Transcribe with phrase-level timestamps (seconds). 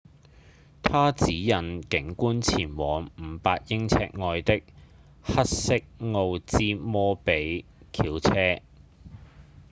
[0.81, 4.63] 她指引警官前往500英尺外的
[5.21, 8.63] 黑色奧茲摩比 intrigue 轎車